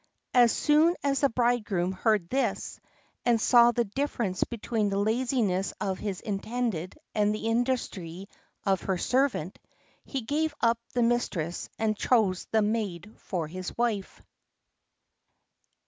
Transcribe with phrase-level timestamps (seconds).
[0.33, 2.79] As soon as the bridegroom heard this,
[3.23, 8.27] and saw the difference between the laziness of his intended and the industry
[8.65, 9.59] of her servant,
[10.03, 14.23] he gave up the mistress and chose the maid for his wife.